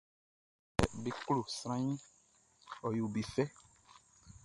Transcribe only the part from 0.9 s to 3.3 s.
be klo sranʼn, ɔ yo be